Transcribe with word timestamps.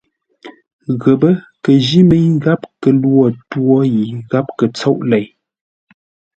Ghəpə́ 1.01 1.33
kə 1.63 1.71
jí 1.85 1.99
mə́i 2.09 2.27
gháp 2.43 2.61
kə 2.81 2.89
lwo 3.01 3.25
twôr 3.49 3.81
yi 3.95 4.03
gháp 4.29 4.47
kə 4.57 4.65
tsóʼ 4.77 4.97
lei. 5.11 5.25